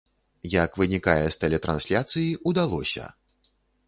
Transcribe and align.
Як 0.51 0.77
вынікае 0.81 1.17
з 1.27 1.35
тэлетрансляцыі, 1.43 2.31
удалося! 2.53 3.05